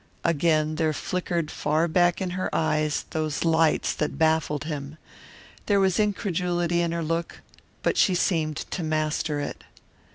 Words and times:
Again 0.25 0.77
there 0.77 0.93
flickered 0.93 1.51
far 1.51 1.87
back 1.87 2.21
in 2.23 2.31
her 2.31 2.49
eyes 2.55 3.05
those 3.11 3.45
lights 3.45 3.93
that 3.93 4.17
baffled 4.17 4.63
him. 4.63 4.97
There 5.67 5.79
was 5.79 5.99
incredulity 5.99 6.81
in 6.81 6.91
her 6.91 7.03
look, 7.03 7.41
but 7.83 7.97
she 7.97 8.15
seemed 8.15 8.57
to 8.71 8.81
master 8.81 9.39
it. 9.39 9.63